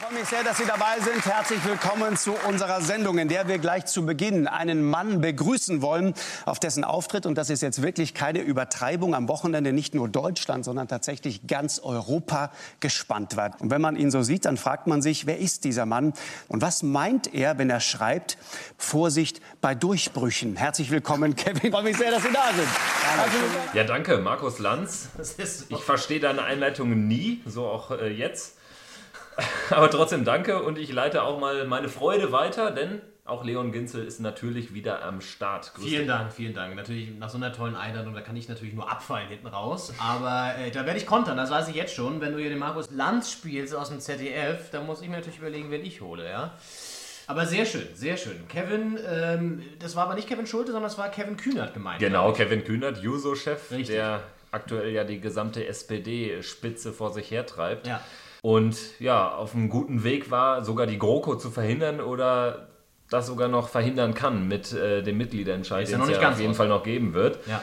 [0.00, 1.26] freue mich sehr, dass Sie dabei sind.
[1.26, 6.14] Herzlich willkommen zu unserer Sendung, in der wir gleich zu Beginn einen Mann begrüßen wollen,
[6.46, 10.64] auf dessen Auftritt, und das ist jetzt wirklich keine Übertreibung, am Wochenende nicht nur Deutschland,
[10.64, 12.50] sondern tatsächlich ganz Europa
[12.80, 13.50] gespannt war.
[13.60, 16.14] Und wenn man ihn so sieht, dann fragt man sich, wer ist dieser Mann
[16.48, 18.38] und was meint er, wenn er schreibt,
[18.78, 20.56] Vorsicht bei Durchbrüchen.
[20.56, 21.60] Herzlich willkommen, Kevin.
[21.64, 23.74] Ich freue mich sehr, dass Sie da sind.
[23.74, 25.10] Ja, danke, Markus Lanz.
[25.68, 28.56] ich verstehe deine Einleitungen nie, so auch äh, jetzt.
[29.70, 33.00] Aber trotzdem danke und ich leite auch mal meine Freude weiter, denn
[33.30, 35.72] auch Leon Ginzel ist natürlich wieder am Start.
[35.74, 36.08] Grüß vielen dich.
[36.08, 36.74] Dank, vielen Dank.
[36.74, 39.92] Natürlich nach so einer tollen Einladung, da kann ich natürlich nur abfallen hinten raus.
[39.98, 42.20] Aber äh, da werde ich kontern, das weiß ich jetzt schon.
[42.20, 45.38] Wenn du hier den Markus Lanz spielst aus dem ZDF, dann muss ich mir natürlich
[45.38, 46.54] überlegen, wen ich hole, ja.
[47.28, 48.48] Aber sehr schön, sehr schön.
[48.48, 52.00] Kevin, ähm, das war aber nicht Kevin Schulte, sondern das war Kevin Kühnert gemeint.
[52.00, 57.86] Genau, Kevin Kühnert, Juso-Chef, der aktuell ja die gesamte SPD-Spitze vor sich hertreibt.
[57.86, 58.00] Ja
[58.42, 62.68] und ja, auf einem guten Weg war, sogar die GroKo zu verhindern oder
[63.10, 66.68] das sogar noch verhindern kann mit äh, dem Mitgliederentscheid, den es ja auf jeden Fall
[66.68, 67.46] noch geben wird.
[67.46, 67.60] Ja.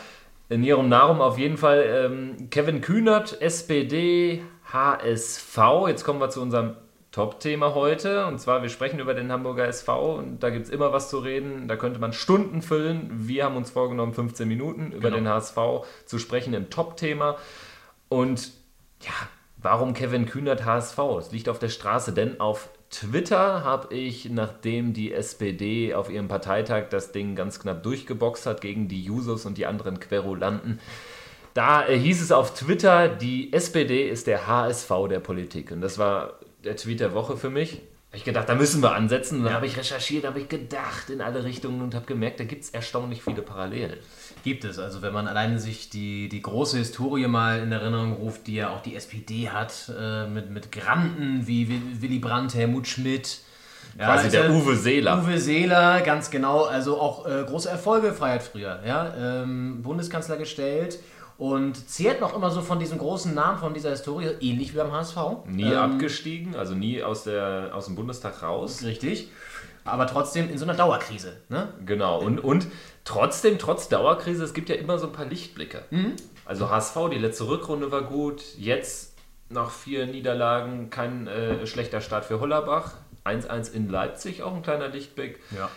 [0.50, 5.58] In ihrem Namen auf jeden Fall ähm, Kevin Kühnert, SPD, HSV.
[5.88, 6.76] Jetzt kommen wir zu unserem
[7.12, 8.28] Top-Thema heute.
[8.28, 11.20] Und zwar, wir sprechen über den Hamburger SV und da gibt es immer was zu
[11.20, 11.68] reden.
[11.68, 13.10] Da könnte man Stunden füllen.
[13.12, 15.16] Wir haben uns vorgenommen, 15 Minuten über genau.
[15.16, 15.58] den HSV
[16.06, 17.38] zu sprechen im Top-Thema.
[18.08, 18.52] Und
[19.02, 19.14] ja,
[19.70, 20.98] Warum Kevin Kühnert HSV?
[21.20, 26.30] Es liegt auf der Straße, denn auf Twitter habe ich, nachdem die SPD auf ihrem
[26.30, 30.80] Parteitag das Ding ganz knapp durchgeboxt hat gegen die Jusos und die anderen Querulanten,
[31.54, 35.70] da äh, hieß es auf Twitter, die SPD ist der HSV der Politik.
[35.73, 37.82] Und das war der Tweet der Woche für mich.
[38.18, 39.38] Habe ich gedacht, da müssen wir ansetzen.
[39.38, 42.46] Und dann habe ich recherchiert, habe ich gedacht in alle Richtungen und habe gemerkt, da
[42.46, 44.00] gibt es erstaunlich viele Parallelen.
[44.44, 44.80] Gibt es.
[44.80, 48.72] Also wenn man alleine sich die, die große Historie mal in Erinnerung ruft, die ja
[48.72, 53.42] auch die SPD hat, äh, mit, mit Granden wie Willy Brandt, Helmut Schmidt.
[54.00, 55.22] Ja, Quasi der Uwe Seeler.
[55.22, 56.64] Uwe Seeler, ganz genau.
[56.64, 58.80] Also auch äh, große Erfolge Freiheit früher.
[58.84, 59.14] Ja?
[59.16, 60.98] Ähm, Bundeskanzler gestellt
[61.37, 64.92] und zehrt noch immer so von diesem großen Namen, von dieser Historie, ähnlich wie beim
[64.92, 65.17] HSV.
[65.45, 68.83] Nie ähm, abgestiegen, also nie aus, der, aus dem Bundestag raus.
[68.83, 69.30] Richtig.
[69.86, 71.37] Aber trotzdem in so einer Dauerkrise.
[71.49, 71.70] Ne?
[71.86, 72.20] Genau.
[72.20, 72.67] Und, und
[73.05, 75.83] trotzdem, trotz Dauerkrise, es gibt ja immer so ein paar Lichtblicke.
[75.92, 76.14] Mhm.
[76.45, 78.43] Also HSV, die letzte Rückrunde war gut.
[78.58, 79.14] Jetzt
[79.49, 82.95] nach vier Niederlagen kein äh, schlechter Start für Hollerbach.
[83.25, 85.39] 1-1 in Leipzig, auch ein kleiner Lichtblick.
[85.55, 85.69] Ja.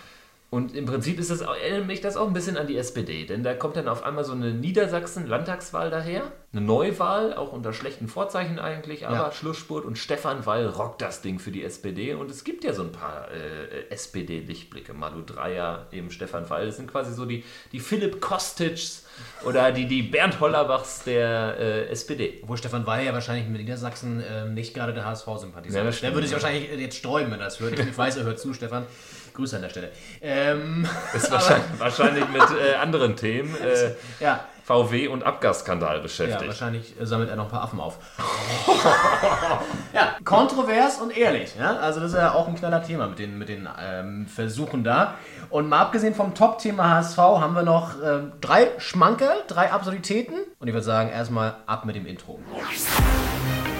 [0.50, 3.44] Und im Prinzip ist das, erinnert mich das auch ein bisschen an die SPD, denn
[3.44, 8.58] da kommt dann auf einmal so eine Niedersachsen-Landtagswahl daher, eine Neuwahl, auch unter schlechten Vorzeichen
[8.58, 9.32] eigentlich, aber ja.
[9.32, 12.82] Schlussspurt und Stefan Weil rockt das Ding für die SPD und es gibt ja so
[12.82, 17.78] ein paar äh, SPD-Lichtblicke, Malu Dreier, eben Stefan Weil, das sind quasi so die, die
[17.78, 19.06] Philipp Kostic's
[19.44, 22.40] oder die, die Bernd Hollerbachs der äh, SPD.
[22.42, 25.84] Obwohl Stefan Weil ja wahrscheinlich mit Niedersachsen äh, nicht gerade der HSV sympathisiert.
[25.84, 27.78] Ja, der würde sich wahrscheinlich jetzt sträuben, wenn er das hört.
[27.78, 28.86] Ich weiß, er hört zu, Stefan.
[29.34, 29.90] Grüße an der Stelle.
[30.20, 33.54] Ähm, ist wahrscheinlich, wahrscheinlich mit äh, anderen Themen.
[33.56, 34.40] Äh, ja.
[34.70, 36.42] VW und Abgasskandal beschäftigt.
[36.42, 37.98] Ja, wahrscheinlich sammelt er noch ein paar Affen auf.
[39.92, 41.56] ja, kontrovers und ehrlich.
[41.58, 41.78] Ja?
[41.78, 45.14] Also das ist ja auch ein knaller Thema mit den, mit den ähm, Versuchen da.
[45.48, 50.34] Und mal abgesehen vom Top-Thema HSV haben wir noch ähm, drei Schmankerl, drei Absurditäten.
[50.60, 52.38] Und ich würde sagen, erstmal ab mit dem Intro.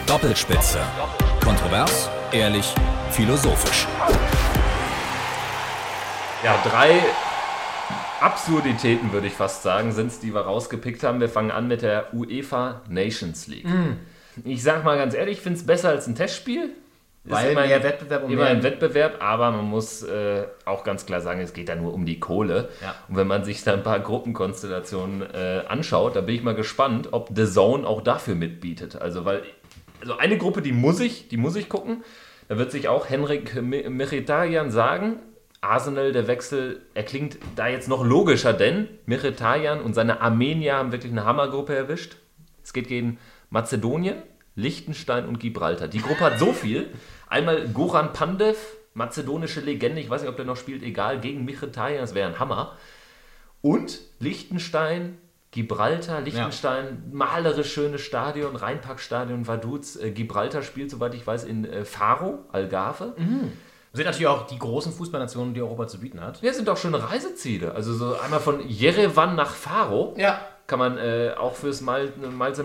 [0.06, 0.81] Doppelspitze.
[1.41, 2.75] Kontrovers, ehrlich,
[3.12, 3.87] philosophisch.
[6.43, 7.01] Ja, drei
[8.21, 11.21] Absurditäten, würde ich fast sagen, sind es, die wir rausgepickt haben.
[11.21, 13.69] Wir fangen an mit der UEFA Nations League.
[13.69, 13.99] Mm.
[14.45, 16.71] Ich sag mal ganz ehrlich, ich finde es besser als ein Testspiel.
[17.25, 21.21] Weil immer mehr Wettbewerb um immer ein Wettbewerb, aber man muss äh, auch ganz klar
[21.21, 22.71] sagen, es geht da nur um die Kohle.
[22.81, 22.95] Ja.
[23.09, 27.09] Und wenn man sich da ein paar Gruppenkonstellationen äh, anschaut, da bin ich mal gespannt,
[27.11, 28.97] ob The Zone auch dafür mitbietet.
[28.97, 29.43] Also, weil,
[30.01, 32.03] also eine Gruppe, die muss ich, die muss ich gucken.
[32.49, 35.19] Da wird sich auch Henrik Mkhitaryan sagen,
[35.60, 40.93] Arsenal, der Wechsel, er klingt da jetzt noch logischer, denn Mkhitaryan und seine Armenier haben
[40.93, 42.16] wirklich eine Hammergruppe erwischt.
[42.62, 43.19] Es geht gegen
[43.50, 44.16] Mazedonien,
[44.54, 45.88] Liechtenstein und Gibraltar.
[45.88, 46.88] Die Gruppe hat so viel.
[47.28, 48.56] Einmal Goran Pandev,
[48.95, 52.39] mazedonische Legende, ich weiß nicht, ob der noch spielt, egal, gegen Mkhitaryan, das wäre ein
[52.39, 52.77] Hammer.
[53.60, 55.18] Und Liechtenstein,
[55.51, 56.92] Gibraltar, Liechtenstein, ja.
[57.12, 59.97] malerisch schönes Stadion, Rheinparkstadion, Vaduz.
[59.97, 63.15] Äh, Gibraltar spielt, soweit ich weiß, in äh, Faro, Algarve.
[63.18, 63.53] Mhm.
[63.92, 66.41] Sind natürlich auch die großen Fußballnationen, die Europa zu bieten hat.
[66.42, 67.75] Ja, sind auch schöne Reiseziele.
[67.75, 70.15] Also so einmal von Jerewan nach Faro.
[70.16, 70.41] Ja.
[70.71, 72.13] Kann man äh, auch fürs Miles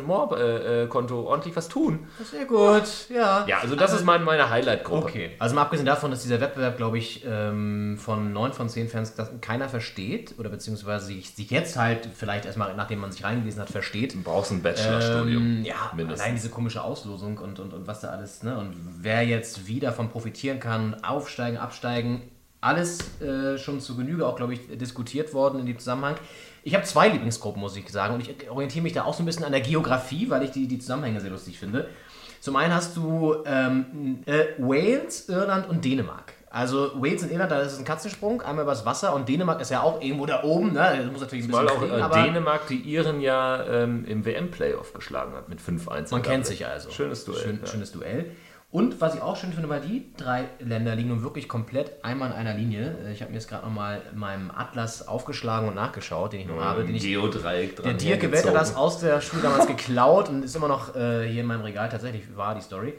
[0.06, 2.08] More äh, äh, Konto ordentlich was tun.
[2.24, 3.46] Sehr gut, ja.
[3.48, 5.08] Ja, also das also, ist mein, meine Highlight-Gruppe.
[5.08, 5.32] Okay.
[5.40, 9.14] Also mal abgesehen davon, dass dieser Wettbewerb, glaube ich, ähm, von 9 von 10 Fans
[9.42, 13.72] keiner versteht oder beziehungsweise sich, sich jetzt halt vielleicht erstmal, nachdem man sich reingelesen hat,
[13.72, 14.14] versteht.
[14.14, 15.44] Du brauchst ein Bachelorstudium.
[15.44, 16.22] Ähm, ja, mindestens.
[16.22, 18.56] allein diese komische Auslosung und, und, und was da alles, ne?
[18.56, 22.22] Und wer jetzt wie davon profitieren kann, aufsteigen, absteigen,
[22.62, 26.16] alles äh, schon zu Genüge auch, glaube ich, diskutiert worden in dem Zusammenhang.
[26.66, 28.16] Ich habe zwei Lieblingsgruppen, muss ich sagen.
[28.16, 30.68] Und ich orientiere mich da auch so ein bisschen an der Geografie, weil ich die,
[30.68, 31.88] die Zusammenhänge sehr lustig finde.
[32.42, 36.34] Zum einen hast du ähm, äh, Wales, Irland und Dänemark.
[36.50, 39.70] Also Wales und Irland, da ist es ein Katzensprung, einmal übers Wasser und Dänemark ist
[39.70, 40.74] ja auch irgendwo da oben.
[40.74, 41.02] Ne?
[41.04, 44.26] Das muss natürlich ein bisschen Weil auch kriegen, äh, Dänemark die Iren ja ähm, im
[44.26, 46.12] WM-Playoff geschlagen hat mit 5-1.
[46.12, 46.90] Man kennt sich also.
[46.90, 47.42] Schönes Duell.
[47.42, 47.68] Schön, ja.
[47.68, 48.32] Schönes Duell.
[48.76, 52.32] Und was ich auch schön finde, weil die drei Länder liegen nun wirklich komplett einmal
[52.32, 52.98] in einer Linie.
[53.06, 56.48] Äh, ich habe mir jetzt gerade nochmal in meinem Atlas aufgeschlagen und nachgeschaut, den ich
[56.48, 56.84] noch habe.
[56.84, 57.86] Den Geodreieck dran.
[57.86, 61.26] Der Dirk Gewält hat das aus der Schule damals geklaut und ist immer noch äh,
[61.26, 61.88] hier in meinem Regal.
[61.88, 62.96] Tatsächlich war die Story.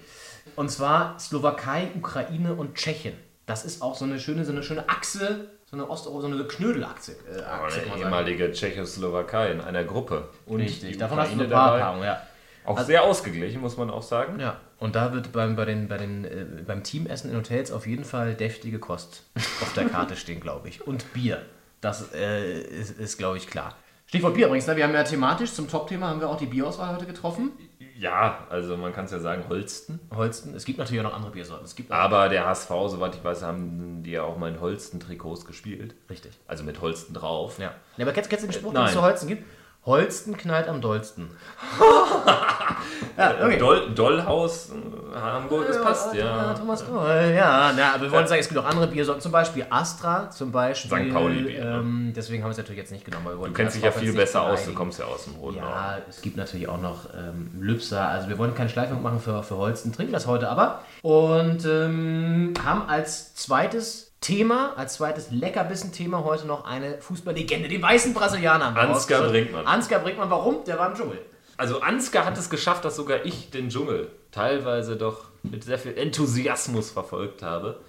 [0.55, 3.13] Und zwar Slowakei, Ukraine und Tschechien.
[3.45, 6.43] Das ist auch so eine schöne, so eine schöne Achse, so eine Osteuropa, so eine
[6.45, 7.17] Knödelachse.
[7.31, 10.31] Äh, Achse, eine ehemalige Tschechoslowakei in einer Gruppe.
[10.47, 12.23] Und Richtig, davon hast du eine Paarpaarung, ja.
[12.67, 14.41] Auch also, sehr ausgeglichen, muss man auch sagen.
[14.41, 17.87] Ja, und da wird beim, bei den, bei den, äh, beim Teamessen in Hotels auf
[17.87, 19.23] jeden Fall deftige Kost
[19.63, 20.87] auf der Karte stehen, glaube ich.
[20.87, 21.43] Und Bier.
[21.81, 23.77] Das äh, ist, ist glaube ich, klar.
[24.07, 24.77] Stichwort Bier übrigens, ne?
[24.77, 27.51] wir haben ja thematisch zum Top-Thema haben wir auch die Bierauswahl heute getroffen.
[27.99, 29.99] Ja, also man kann es ja sagen, Holsten.
[30.15, 31.65] Holsten, es gibt natürlich auch noch andere Biersorten.
[31.65, 35.45] Es gibt Aber der HSV, soweit ich weiß, haben die ja auch mal in Holsten-Trikots
[35.45, 35.95] gespielt.
[36.11, 36.39] Richtig.
[36.47, 37.59] Also mit Holsten drauf.
[37.59, 37.73] Ja.
[37.97, 39.45] ja aber kennst, kennst du den Spruch, den es zu Holsten gibt?
[39.87, 41.31] Holsten knallt am dollsten.
[43.17, 43.57] ja, okay.
[43.57, 46.25] Doll, Dollhaus äh, Hamburg, das passt, ja.
[46.25, 46.55] ja.
[46.55, 47.73] Thomas Doll, ja.
[47.77, 50.91] Na, aber wir wollen sagen, es gibt auch andere Biersorten, zum Beispiel Astra, zum Beispiel.
[50.91, 51.13] St.
[51.15, 51.65] Pauli-Bier.
[51.65, 51.77] Ne?
[51.79, 53.27] Ähm, deswegen haben wir es natürlich jetzt nicht genommen.
[53.41, 56.21] du kennst dich ja viel besser aus, du kommst ja aus dem Roten Ja, es
[56.21, 58.09] gibt natürlich auch noch ähm, Lübser.
[58.09, 60.81] Also wir wollen keine Schleifung machen für, für Holsten, trinken das heute aber.
[61.03, 68.15] Und ähm, haben als zweites Thema, als zweites Leckerbissen-Thema heute noch eine Fußballlegende, den weißen
[68.15, 68.77] Brasilianer.
[68.77, 69.67] Ansgar Brinkmann.
[69.67, 70.65] Ansgar Brinkmann, warum?
[70.65, 71.21] Der war im Dschungel.
[71.57, 75.97] Also Ansgar hat es geschafft, dass sogar ich den Dschungel teilweise doch mit sehr viel
[75.97, 77.81] Enthusiasmus verfolgt habe.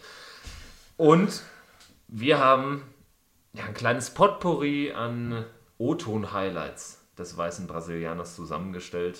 [0.95, 1.41] Und
[2.07, 2.83] wir haben
[3.53, 5.45] ja, ein kleines Potpourri an
[5.77, 9.19] O-Ton-Highlights des weißen Brasilianers zusammengestellt.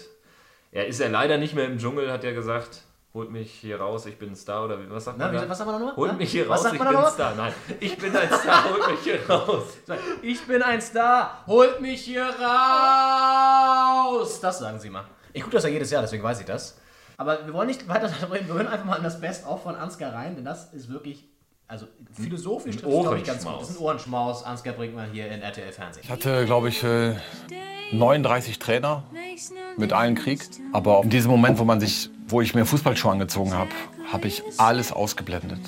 [0.72, 2.84] Er ist ja leider nicht mehr im Dschungel, hat er gesagt
[3.14, 5.34] holt mich hier raus, ich bin ein Star oder was sagt man?
[5.34, 5.98] Na, was sagt man da noch?
[5.98, 7.36] Holt mich hier was raus, ich bin ein Star.
[7.36, 9.64] Nein, ich bin ein Star, holt mich hier raus.
[10.22, 14.40] Ich bin ein Star, holt mich hier raus.
[14.42, 15.06] Das sagen sie mal.
[15.34, 16.80] Ich gucke das ja jedes Jahr, deswegen weiß ich das.
[17.18, 19.76] Aber wir wollen nicht weiter darüber reden, wir hören einfach mal in das Best-of von
[19.76, 21.28] Ansgar rein, denn das ist wirklich
[21.70, 23.60] also philosophisch trifft es, glaube ich, ganz gut.
[23.60, 24.44] Das ist ein Ohrenschmaus.
[24.44, 26.02] Ansgar bringt mal hier in RTL Fernsehen.
[26.06, 26.82] Ich hatte, glaube ich,
[27.92, 29.04] 39 Trainer
[29.76, 30.40] mit allen Krieg.
[30.72, 33.70] Aber in diesem Moment, wo man sich, wo ich mir Fußballschuhe angezogen habe,
[34.12, 35.60] habe ich alles ausgeblendet.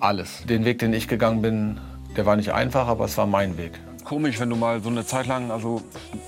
[0.00, 0.42] Alles.
[0.44, 1.80] Den Weg, den ich gegangen bin,
[2.16, 3.72] der war nicht einfach, aber es war mein Weg.
[4.04, 5.82] Komisch, wenn du mal so eine Zeit lang, also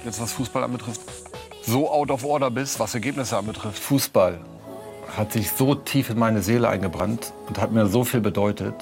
[0.04, 1.00] jetzt was Fußball anbetrifft,
[1.62, 3.78] so out of order bist, was Ergebnisse anbetrifft.
[3.78, 4.38] Fußball
[5.16, 8.74] hat sich so tief in meine Seele eingebrannt und hat mir so viel bedeutet.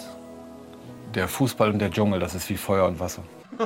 [1.14, 3.22] Der Fußball und der Dschungel, das ist wie Feuer und Wasser.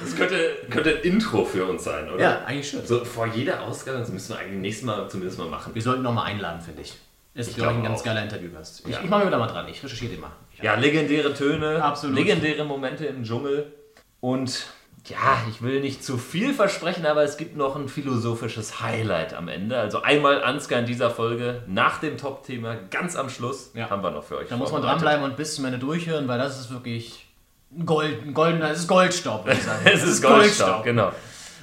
[0.00, 2.22] das könnte, könnte ein Intro für uns sein, oder?
[2.22, 2.84] Ja, eigentlich schon.
[2.86, 5.74] So vor jeder Ausgabe, das müssen wir eigentlich nächstes Mal zumindest mal machen.
[5.74, 6.94] Wir sollten noch mal einladen, finde ich.
[7.34, 8.04] Ist, glaube ich, ein ganz auch.
[8.04, 8.82] geiler Interviewgast.
[8.86, 9.00] Ich, ja.
[9.02, 10.32] ich mache mir da mal dran, ich recherchiere den mal.
[10.60, 12.16] Ja, legendäre Töne, Absolut.
[12.16, 13.72] legendäre Momente im Dschungel
[14.20, 14.66] und
[15.06, 19.48] ja, ich will nicht zu viel versprechen, aber es gibt noch ein philosophisches Highlight am
[19.48, 19.78] Ende.
[19.78, 23.88] Also einmal Ansgar in dieser Folge nach dem Top-Thema, ganz am Schluss, ja.
[23.88, 24.48] haben wir noch für euch.
[24.48, 27.26] Da muss man dranbleiben und bis zum Ende durchhören, weil das ist wirklich
[27.84, 29.80] Gold, goldener, es ist Goldstaub, würde ich sagen.
[29.84, 31.12] es ist Goldstaub, Goldstaub, genau.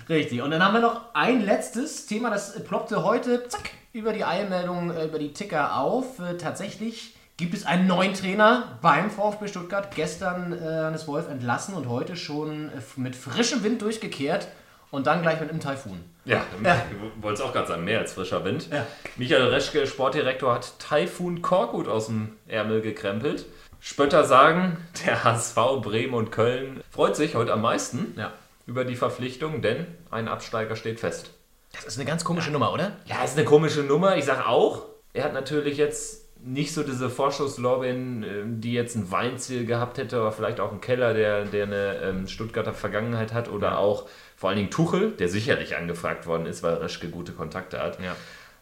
[0.09, 0.41] Richtig.
[0.41, 4.91] Und dann haben wir noch ein letztes Thema, das ploppte heute, zack, über die Eilmeldung,
[4.91, 6.19] äh, über die Ticker auf.
[6.19, 9.93] Äh, tatsächlich gibt es einen neuen Trainer beim VfB Stuttgart.
[9.95, 14.47] Gestern äh, Hannes Wolf entlassen und heute schon mit frischem Wind durchgekehrt
[14.91, 16.03] und dann gleich mit einem Taifun.
[16.23, 16.81] Ja, ja.
[17.21, 18.69] wollte es auch gerade sagen, mehr als frischer Wind.
[18.71, 18.85] Ja.
[19.17, 23.45] Michael Reschke, Sportdirektor, hat Taifun Korkut aus dem Ärmel gekrempelt.
[23.79, 28.33] Spötter sagen, der HSV, Bremen und Köln freut sich heute am meisten ja.
[28.65, 31.31] über die Verpflichtung, denn ein Absteiger steht fest.
[31.73, 32.93] Das ist eine ganz komische Nummer, oder?
[33.05, 34.17] Ja, ist eine komische Nummer.
[34.17, 39.11] Ich sage auch, er hat natürlich jetzt nicht so diese Vorschusslorbeeren, ähm, die jetzt ein
[39.11, 43.49] Weinziel gehabt hätte, aber vielleicht auch ein Keller, der, der eine ähm, Stuttgarter Vergangenheit hat
[43.49, 43.77] oder ja.
[43.77, 47.99] auch vor allen Dingen Tuchel, der sicherlich angefragt worden ist, weil Reschke gute Kontakte hat.
[48.01, 48.15] Ja.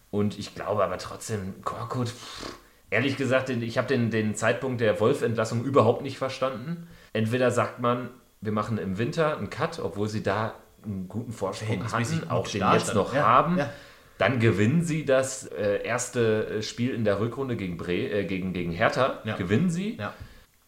[0.10, 2.55] Und ich glaube aber trotzdem, Korkut, pff,
[2.89, 6.88] Ehrlich gesagt, ich habe den, den Zeitpunkt der Wolf-Entlassung überhaupt nicht verstanden.
[7.13, 8.10] Entweder sagt man,
[8.42, 12.63] wir machen im Winter einen Cut, obwohl sie da einen guten Vorsprung hatten, auch den
[12.74, 13.58] jetzt noch ja, haben.
[13.58, 13.70] Ja.
[14.18, 18.54] Dann gewinnen sie das äh, erste äh, Spiel in der Rückrunde gegen, Bre äh, gegen,
[18.54, 19.20] gegen Hertha.
[19.25, 19.36] Ja.
[19.36, 19.98] Gewinnen sie.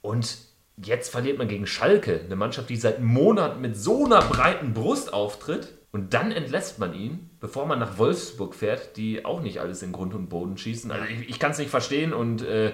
[0.01, 0.38] Und
[0.81, 5.13] jetzt verliert man gegen Schalke, eine Mannschaft, die seit Monaten mit so einer breiten Brust
[5.13, 5.76] auftritt.
[5.97, 9.91] Und dann entlässt man ihn, bevor man nach Wolfsburg fährt, die auch nicht alles in
[9.91, 10.91] Grund und Boden schießen.
[10.91, 12.73] Also ich, ich kann es nicht verstehen und äh,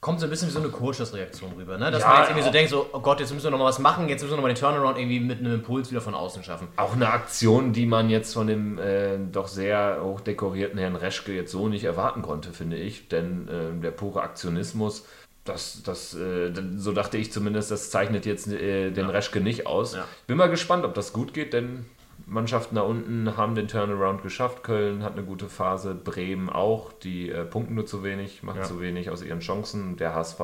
[0.00, 1.90] kommt so ein bisschen wie so eine Coaches-Reaktion rüber, ne?
[1.90, 3.66] Dass ja, man jetzt irgendwie so denkt, so, oh Gott, jetzt müssen wir noch mal
[3.66, 6.14] was machen, jetzt müssen wir noch mal den Turnaround irgendwie mit einem Impuls wieder von
[6.14, 6.66] außen schaffen.
[6.76, 11.52] Auch eine Aktion, die man jetzt von dem äh, doch sehr hochdekorierten Herrn Reschke jetzt
[11.52, 13.06] so nicht erwarten konnte, finde ich.
[13.08, 15.04] Denn äh, der pure Aktionismus,
[15.44, 19.10] das, das, äh, so dachte ich zumindest, das zeichnet jetzt äh, den ja.
[19.10, 19.94] Reschke nicht aus.
[19.94, 20.06] Ja.
[20.26, 21.84] Bin mal gespannt, ob das gut geht, denn
[22.32, 24.62] Mannschaften da unten haben den Turnaround geschafft.
[24.62, 26.92] Köln hat eine gute Phase, Bremen auch.
[26.92, 28.64] Die äh, punkten nur zu wenig, machen ja.
[28.64, 29.96] zu wenig aus ihren Chancen.
[29.96, 30.40] Der HSV,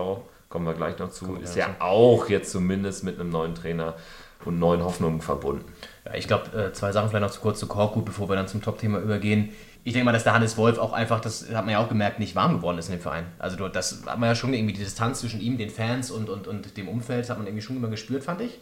[0.48, 3.96] kommen wir gleich noch zu, Kommt ist ja auch jetzt zumindest mit einem neuen Trainer
[4.44, 5.64] und neuen Hoffnungen verbunden.
[6.04, 8.48] Ja, ich glaube, äh, zwei Sachen vielleicht noch zu kurz zu Korkut, bevor wir dann
[8.48, 9.50] zum Top-Thema übergehen.
[9.84, 12.18] Ich denke mal, dass der Hannes Wolf auch einfach, das hat man ja auch gemerkt,
[12.18, 13.26] nicht warm geworden ist in dem Verein.
[13.38, 16.46] Also das hat man ja schon irgendwie die Distanz zwischen ihm, den Fans und, und,
[16.46, 18.60] und dem Umfeld, das hat man irgendwie schon immer gespürt, fand ich.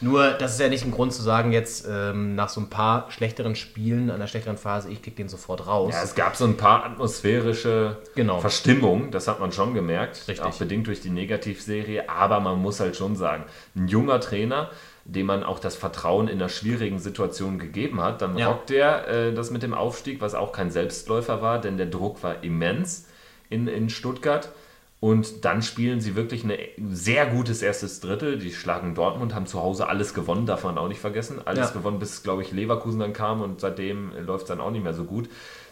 [0.00, 3.10] Nur, das ist ja nicht ein Grund zu sagen, jetzt ähm, nach so ein paar
[3.10, 5.94] schlechteren Spielen, einer schlechteren Phase, ich kick den sofort raus.
[5.94, 8.40] Ja, es gab so ein paar atmosphärische genau.
[8.40, 10.42] Verstimmungen, das hat man schon gemerkt, Richtig.
[10.44, 12.10] auch bedingt durch die Negativserie.
[12.10, 14.70] Aber man muss halt schon sagen, ein junger Trainer,
[15.06, 18.48] dem man auch das Vertrauen in einer schwierigen Situation gegeben hat, dann ja.
[18.48, 22.22] rockt er äh, das mit dem Aufstieg, was auch kein Selbstläufer war, denn der Druck
[22.22, 23.06] war immens
[23.48, 24.50] in, in Stuttgart.
[24.98, 26.58] Und dann spielen sie wirklich ein
[26.90, 28.38] sehr gutes erstes Drittel.
[28.38, 31.40] Die schlagen Dortmund, haben zu Hause alles gewonnen, darf man auch nicht vergessen.
[31.44, 31.74] Alles ja.
[31.74, 34.94] gewonnen, bis, glaube ich, Leverkusen dann kam und seitdem läuft es dann auch nicht mehr
[34.94, 35.28] so gut.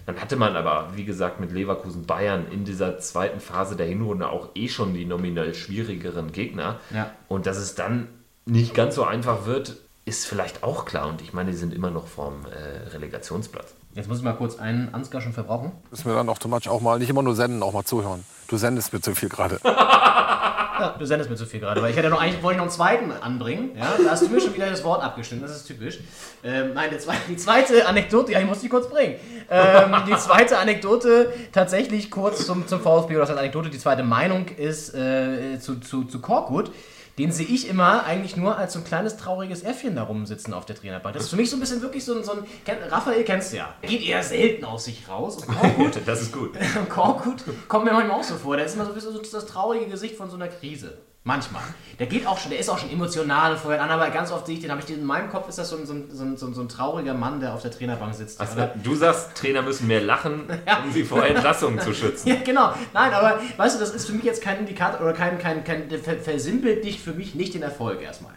[0.06, 4.28] Dann hatte man aber, wie gesagt, mit Leverkusen Bayern in dieser zweiten Phase der Hinrunde
[4.28, 6.78] auch eh schon die nominell schwierigeren Gegner.
[6.92, 7.10] Ja.
[7.26, 8.08] Und dass es dann
[8.44, 11.08] nicht ganz so einfach wird, ist vielleicht auch klar.
[11.08, 13.74] Und ich meine, die sind immer noch vorm äh, Relegationsplatz.
[13.94, 15.70] Jetzt muss ich mal kurz einen Ansgar schon verbrauchen.
[15.92, 18.24] Ist mir dann automatisch auch mal, nicht immer nur senden, auch mal zuhören.
[18.48, 19.60] Du sendest mir zu viel gerade.
[19.64, 22.64] ja, du sendest mir zu viel gerade, weil ich hätte noch eigentlich wollte ich noch
[22.64, 23.70] einen zweiten anbringen.
[23.78, 26.00] Ja, da hast du mir schon wieder das Wort abgestimmt, das ist typisch.
[26.42, 26.90] Ähm, nein,
[27.28, 29.14] die zweite Anekdote, ja, ich muss die kurz bringen.
[29.48, 34.02] Ähm, die zweite Anekdote, tatsächlich kurz zum, zum VfB, oder das heißt Anekdote, die zweite
[34.02, 36.72] Meinung ist äh, zu, zu, zu Korkut
[37.18, 40.66] den sehe ich immer eigentlich nur als so ein kleines trauriges Äffchen da rumsitzen auf
[40.66, 41.14] der Trainerbank.
[41.14, 42.44] Das ist für mich so ein bisschen wirklich so ein, so ein
[42.90, 43.74] Raphael kennst du ja.
[43.82, 45.36] Geht eher selten aus sich raus.
[45.36, 46.58] Und Korkut, das ist gut.
[46.88, 48.56] Korkut kommt mir manchmal auch so vor.
[48.56, 50.98] Der ist immer so ein bisschen so das traurige Gesicht von so einer Krise.
[51.26, 51.62] Manchmal.
[51.98, 54.56] Der geht auch schon, der ist auch schon emotional vorher an, aber ganz oft sehe
[54.56, 56.22] ich den, habe ich den in meinem Kopf ist das so ein, so, ein, so,
[56.22, 58.38] ein, so ein trauriger Mann, der auf der Trainerbank sitzt.
[58.38, 60.82] Also, du sagst, Trainer müssen mehr lachen, ja.
[60.84, 62.28] um sie vor Entlassungen zu schützen.
[62.34, 62.74] Ja, genau.
[62.92, 65.88] Nein, aber weißt du, das ist für mich jetzt kein Indikator oder kein, kein, kein,
[65.88, 68.34] versimpelt dich für mich nicht den Erfolg erstmal.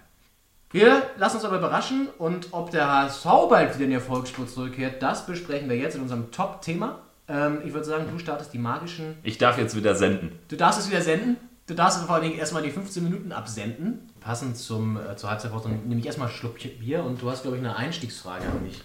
[0.71, 5.03] Wir lassen uns aber überraschen und ob der HSV bald wieder in die Erfolgsspur zurückkehrt,
[5.03, 6.99] das besprechen wir jetzt in unserem Top-Thema.
[7.27, 9.17] Ähm, ich würde sagen, du startest die magischen.
[9.23, 10.39] Ich darf jetzt wieder senden.
[10.47, 11.37] Du darfst es wieder senden?
[11.67, 14.09] Du darfst vor allen Dingen erstmal die 15 Minuten absenden.
[14.21, 17.57] Passend zum, äh, zur Halbzeitpause nehme ich erstmal ein Schluck Bier und du hast, glaube
[17.57, 18.81] ich, eine Einstiegsfrage an mich,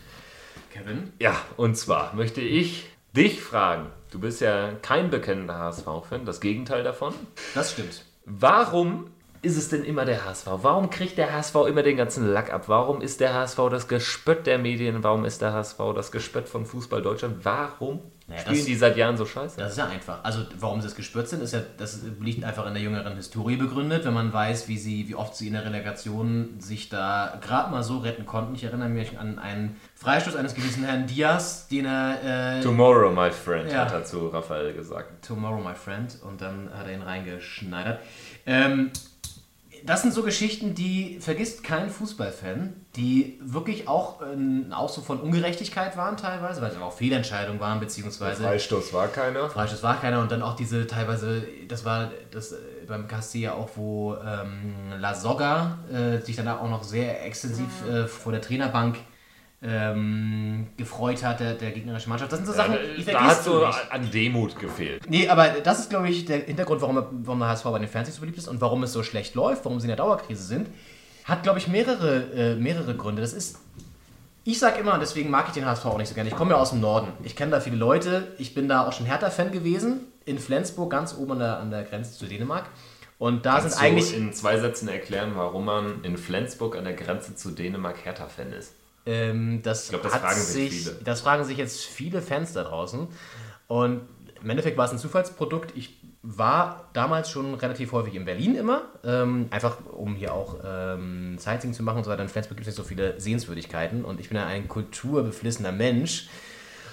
[0.73, 1.13] Kevin.
[1.21, 3.87] Ja, und zwar möchte ich dich fragen.
[4.11, 7.15] Du bist ja kein bekennender HSV-Fan, das Gegenteil davon.
[7.55, 8.05] Das stimmt.
[8.25, 9.11] Warum
[9.43, 10.47] ist es denn immer der HSV?
[10.63, 12.65] Warum kriegt der HSV immer den ganzen Lack ab?
[12.69, 15.05] Warum ist der HSV das Gespött der Medien?
[15.05, 17.45] Warum ist der HSV das Gespött von Fußball Deutschland?
[17.45, 19.59] Warum naja, Spielen das, die seit Jahren so scheiße?
[19.59, 20.23] Das ist ja einfach.
[20.23, 23.57] Also warum sie das gespürt sind, ist ja, das liegt einfach in der jüngeren Historie
[23.57, 27.71] begründet, wenn man weiß, wie sie, wie oft sie in der Relegation sich da gerade
[27.71, 28.55] mal so retten konnten.
[28.55, 32.59] Ich erinnere mich an einen Freistoß eines gewissen Herrn Diaz, den er.
[32.59, 35.27] Äh, Tomorrow, my friend, ja, hat er zu Raphael gesagt.
[35.27, 36.17] Tomorrow, my friend.
[36.23, 38.01] Und dann hat er ihn reingeschneidert.
[38.47, 38.91] Ähm,
[39.85, 45.97] das sind so Geschichten, die vergisst kein Fußballfan, die wirklich auch ein Ausdruck von Ungerechtigkeit
[45.97, 48.43] waren teilweise, weil es auch Fehlentscheidungen waren, beziehungsweise.
[48.43, 49.49] Freistoß war keiner.
[49.49, 53.71] Freistoß war keiner und dann auch diese teilweise, das war das äh, beim ja auch,
[53.77, 58.97] wo ähm, La Soga äh, sich dann auch noch sehr extensiv äh, vor der Trainerbank
[59.65, 62.33] ähm, gefreut hat, der, der gegnerischen Mannschaft.
[62.33, 63.93] Das sind so Sachen, die Da hat so nicht.
[63.93, 65.09] an Demut gefehlt.
[65.09, 68.17] Nee, aber das ist, glaube ich, der Hintergrund, warum, warum der HSV bei den Fernsehs
[68.17, 70.69] so beliebt ist und warum es so schlecht läuft, warum sie in der Dauerkrise sind.
[71.25, 73.23] Hat, glaube ich, mehrere, äh, mehrere Gründe.
[73.23, 73.59] Das ist,
[74.45, 76.51] ich sage immer, und deswegen mag ich den HSV auch nicht so gerne, ich komme
[76.51, 77.13] ja aus dem Norden.
[77.23, 81.17] Ich kenne da viele Leute, ich bin da auch schon Hertha-Fan gewesen, in Flensburg, ganz
[81.17, 82.67] oben an der, an der Grenze zu Dänemark.
[83.19, 84.17] Und da Kannst sind eigentlich.
[84.17, 88.75] in zwei Sätzen erklären, warum man in Flensburg an der Grenze zu Dänemark Hertha-Fan ist?
[89.07, 90.97] Ähm, das, glaub, das fragen sich, viele.
[91.05, 93.09] Das fragen sich jetzt viele Fans da draußen.
[93.69, 94.03] Und
[94.43, 95.77] im Endeffekt war es ein Zufallsprodukt.
[95.77, 101.37] Ich war damals schon relativ häufig in Berlin immer, ähm, einfach um hier auch ähm,
[101.37, 102.23] Sightseeing zu machen und so weiter.
[102.23, 106.29] In Flensburg gibt es nicht so viele Sehenswürdigkeiten und ich bin ja ein kulturbeflissener Mensch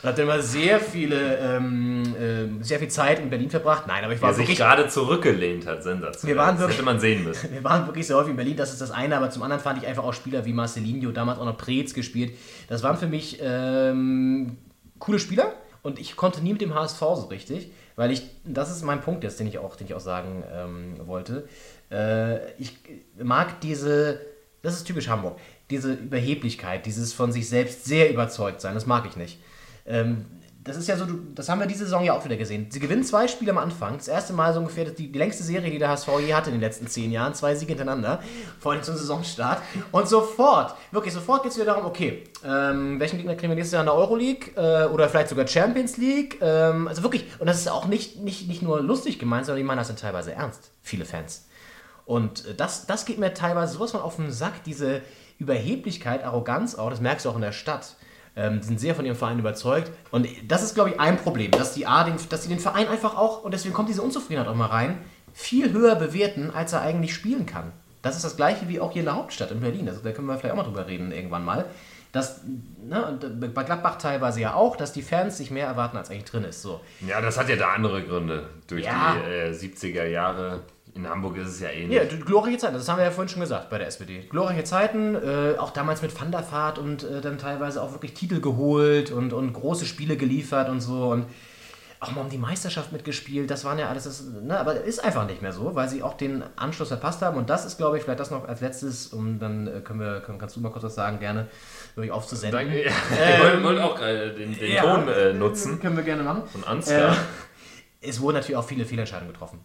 [0.02, 3.86] und habe dann immer sehr viele, ähm, äh, sehr viel Zeit in Berlin verbracht.
[3.88, 4.58] Nein, aber ich war Der sich wirklich...
[4.60, 6.36] gerade zurückgelehnt hat, sensationell.
[6.36, 7.52] Wir waren das wirklich- hätte man sehen müssen.
[7.52, 9.82] Wir waren wirklich sehr häufig in Berlin, das ist das eine, aber zum anderen fand
[9.82, 12.34] ich einfach auch Spieler wie Marcelinho, damals auch noch Preetz gespielt.
[12.68, 14.58] Das waren für mich ähm,
[15.00, 18.84] coole Spieler und ich konnte nie mit dem HSV so richtig, weil ich, das ist
[18.84, 21.48] mein Punkt jetzt, den ich auch, den ich auch sagen ähm, wollte.
[21.92, 22.78] Äh, ich
[23.22, 24.22] mag diese,
[24.62, 25.38] das ist typisch Hamburg,
[25.70, 29.40] diese Überheblichkeit, dieses von sich selbst sehr überzeugt sein, das mag ich nicht.
[29.90, 30.26] Ähm,
[30.64, 32.68] das ist ja so, das haben wir diese Saison ja auch wieder gesehen.
[32.70, 33.98] Sie gewinnen zwei Spiele am Anfang.
[33.98, 36.56] Das erste Mal so ungefähr die, die längste Serie, die der HSV je hatte in
[36.56, 37.34] den letzten zehn Jahren.
[37.34, 38.22] Zwei Siege hintereinander,
[38.60, 39.62] vor allem zum Saisonstart.
[39.92, 43.74] Und sofort, wirklich sofort geht es wieder darum, okay, ähm, welchen Gegner kriegen wir nächstes
[43.74, 46.38] Jahr in der Euroleague äh, oder vielleicht sogar Champions League?
[46.42, 49.68] Ähm, also wirklich, und das ist auch nicht, nicht, nicht nur lustig gemeint, sondern ich
[49.68, 51.48] meine das sind teilweise ernst, viele Fans.
[52.06, 55.02] Und äh, das, das geht mir teilweise sowas von auf den Sack, diese
[55.40, 57.96] Überheblichkeit, Arroganz auch, das merkst du auch in der Stadt.
[58.40, 59.92] Ähm, sind sehr von ihrem Verein überzeugt.
[60.12, 62.88] Und das ist, glaube ich, ein Problem, dass die A, den, dass die den Verein
[62.88, 64.98] einfach auch, und deswegen kommt diese Unzufriedenheit auch mal rein,
[65.34, 67.74] viel höher bewerten, als er eigentlich spielen kann.
[68.02, 69.90] Das ist das gleiche wie auch hier in der Hauptstadt in Berlin.
[69.90, 71.66] Also da können wir vielleicht auch mal drüber reden irgendwann mal.
[72.14, 72.42] Dass,
[72.82, 73.20] ne,
[73.54, 76.62] bei Gladbach teilweise ja auch, dass die Fans sich mehr erwarten, als eigentlich drin ist.
[76.62, 76.80] So.
[77.06, 78.48] Ja, das hat ja da andere Gründe.
[78.68, 79.16] Durch Ja.
[79.16, 80.62] die äh, 70er Jahre.
[80.96, 81.98] In Hamburg ist es ja ähnlich.
[81.98, 84.22] Ja, glorreiche Zeiten, das haben wir ja vorhin schon gesagt bei der SPD.
[84.30, 88.14] Glorreiche Zeiten, äh, auch damals mit Van der Vaart und äh, dann teilweise auch wirklich
[88.16, 91.26] Titel geholt und, und große Spiele geliefert und so und
[92.02, 93.52] auch mal um die Meisterschaft mitgespielt.
[93.52, 96.14] Das waren ja alles, das, ne, aber ist einfach nicht mehr so, weil sie auch
[96.16, 99.38] den Anschluss verpasst haben und das ist, glaube ich, vielleicht das noch als letztes, um
[99.38, 101.48] dann äh, können wir, können, kannst du mal kurz was sagen, gerne,
[101.96, 102.58] wirklich aufzusenden.
[102.58, 102.86] Danke.
[102.86, 102.92] Ja.
[103.36, 104.82] Ich wollte- wollte auch äh, den, den Ja.
[104.96, 106.44] Ton äh, nutzen Können wir gerne machen.
[106.48, 107.12] von Ansgar.
[107.12, 107.16] Äh,
[108.10, 109.60] es wurden natürlich auch viele Fehlentscheidungen getroffen.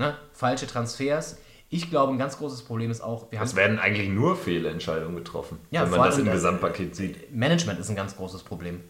[0.00, 0.16] Ne?
[0.32, 1.36] Falsche Transfers.
[1.68, 5.14] Ich glaube, ein ganz großes Problem ist auch, wir haben Es werden eigentlich nur Fehlentscheidungen
[5.14, 7.32] getroffen, Ja, wenn man das im das- Gesamtpaket sieht.
[7.32, 8.80] Management ist ein ganz großes Problem.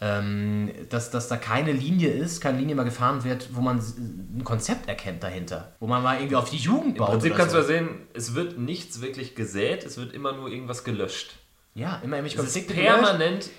[0.00, 4.42] Ähm, dass, dass da keine Linie ist, keine Linie mal gefahren wird, wo man ein
[4.44, 5.72] Konzept erkennt dahinter.
[5.80, 7.08] Wo man mal irgendwie auf die Jugend baut.
[7.08, 7.58] Im Prinzip kannst so.
[7.58, 11.36] du ja sehen, es wird nichts wirklich gesät, es wird immer nur irgendwas gelöscht.
[11.74, 12.74] Ja, immer irgendwelche Es ist Konflikte.
[12.74, 12.94] gelöscht.
[13.02, 13.50] permanent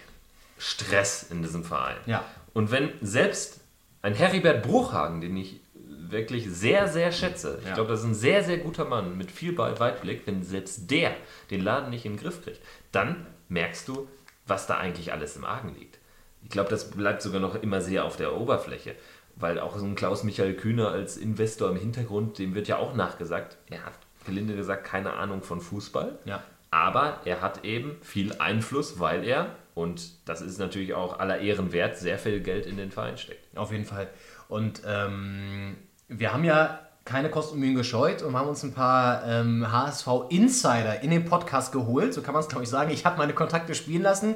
[0.58, 1.98] Stress in diesem Verein.
[2.06, 2.24] Ja.
[2.54, 3.60] Und wenn selbst
[4.02, 5.60] ein Heribert Bruchhagen, den ich
[6.12, 7.74] wirklich sehr, sehr schätze, ich Ja.
[7.76, 11.12] glaube, das ist ein sehr, sehr guter Mann mit viel Weit- Weitblick, wenn selbst der
[11.52, 14.08] den Laden nicht in den Griff kriegt, dann merkst du,
[14.48, 16.00] was da eigentlich alles im Argen liegt.
[16.44, 18.96] Ich glaube, das bleibt sogar noch immer sehr auf der Oberfläche,
[19.36, 23.58] weil auch so ein Klaus-Michael Kühner als Investor im Hintergrund, dem wird ja auch nachgesagt,
[23.70, 23.94] er hat
[24.26, 26.44] gelinde gesagt keine Ahnung von Fußball, Ja.
[26.72, 31.72] aber er hat eben viel Einfluss, weil er, und das ist natürlich auch aller Ehren
[31.74, 33.58] wert, sehr viel Geld in den Verein steckt.
[33.58, 34.08] Auf jeden Fall.
[34.48, 35.76] Und ähm,
[36.08, 41.02] wir haben ja keine Kosten und Mühen gescheut und haben uns ein paar ähm, HSV-Insider
[41.02, 42.13] in den Podcast geholt.
[42.13, 42.89] So kann man es, glaube ich, sagen.
[42.89, 44.36] Ich habe meine Kontakte spielen lassen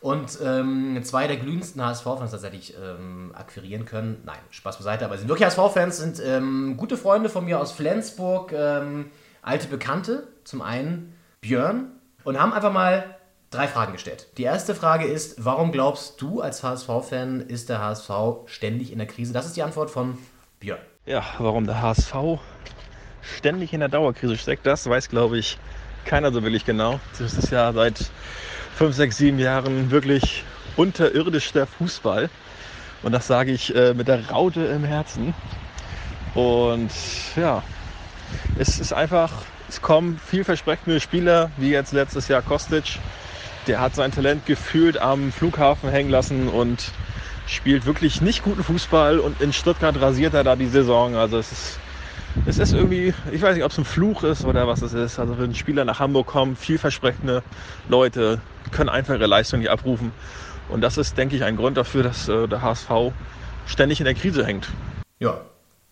[0.00, 4.20] und ähm, zwei der glühendsten HSV-Fans tatsächlich ähm, akquirieren können.
[4.26, 8.52] Nein, Spaß beiseite, aber sind wirklich HSV-Fans, sind ähm, gute Freunde von mir aus Flensburg,
[8.52, 10.28] ähm, alte Bekannte.
[10.44, 11.92] Zum einen Björn
[12.24, 13.16] und haben einfach mal
[13.50, 14.26] drei Fragen gestellt.
[14.36, 18.10] Die erste Frage ist, warum glaubst du als HSV-Fan, ist der HSV
[18.46, 19.32] ständig in der Krise?
[19.32, 20.18] Das ist die Antwort von
[20.60, 20.80] Björn.
[21.04, 22.14] Ja, warum der HSV
[23.22, 25.58] ständig in der Dauerkrise steckt, das weiß, glaube ich,
[26.04, 27.00] keiner so wirklich genau.
[27.18, 28.08] Das ist ja seit
[28.76, 30.44] fünf, sechs, sieben Jahren wirklich
[30.76, 32.30] unterirdisch der Fußball.
[33.02, 35.34] Und das sage ich äh, mit der Raute im Herzen.
[36.36, 36.92] Und
[37.34, 37.64] ja,
[38.56, 39.32] es ist einfach,
[39.68, 43.00] es kommen vielversprechende Spieler, wie jetzt letztes Jahr Kostic.
[43.66, 46.92] Der hat sein Talent gefühlt am Flughafen hängen lassen und
[47.46, 51.16] spielt wirklich nicht guten Fußball und in Stuttgart rasiert er da die Saison.
[51.16, 51.78] Also es ist,
[52.46, 55.18] es ist irgendwie, ich weiß nicht, ob es ein Fluch ist oder was es ist.
[55.18, 57.42] Also wenn Spieler nach Hamburg kommen, vielversprechende
[57.88, 60.12] Leute können einfach ihre Leistung nicht abrufen.
[60.68, 63.12] Und das ist, denke ich, ein Grund dafür, dass äh, der HSV
[63.66, 64.68] ständig in der Krise hängt.
[65.18, 65.40] Ja,